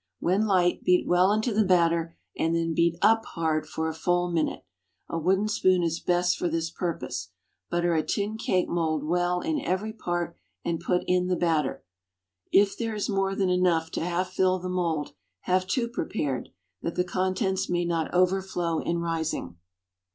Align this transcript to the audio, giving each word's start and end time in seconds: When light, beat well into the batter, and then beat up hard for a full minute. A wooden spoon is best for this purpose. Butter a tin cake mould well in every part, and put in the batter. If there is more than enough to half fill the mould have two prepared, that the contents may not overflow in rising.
When 0.19 0.47
light, 0.47 0.83
beat 0.83 1.05
well 1.05 1.31
into 1.31 1.53
the 1.53 1.63
batter, 1.63 2.17
and 2.35 2.55
then 2.55 2.73
beat 2.73 2.97
up 3.03 3.23
hard 3.23 3.67
for 3.69 3.87
a 3.87 3.93
full 3.93 4.31
minute. 4.31 4.63
A 5.07 5.19
wooden 5.19 5.47
spoon 5.47 5.83
is 5.83 5.99
best 5.99 6.37
for 6.39 6.49
this 6.49 6.71
purpose. 6.71 7.29
Butter 7.69 7.93
a 7.93 8.01
tin 8.01 8.35
cake 8.39 8.67
mould 8.67 9.03
well 9.03 9.41
in 9.41 9.61
every 9.61 9.93
part, 9.93 10.35
and 10.65 10.79
put 10.79 11.03
in 11.05 11.27
the 11.27 11.35
batter. 11.35 11.83
If 12.51 12.75
there 12.75 12.95
is 12.95 13.09
more 13.09 13.35
than 13.35 13.51
enough 13.51 13.91
to 13.91 14.01
half 14.03 14.31
fill 14.31 14.57
the 14.57 14.69
mould 14.69 15.11
have 15.41 15.67
two 15.67 15.87
prepared, 15.87 16.49
that 16.81 16.95
the 16.95 17.03
contents 17.03 17.69
may 17.69 17.85
not 17.85 18.11
overflow 18.11 18.79
in 18.79 19.01
rising. 19.01 19.57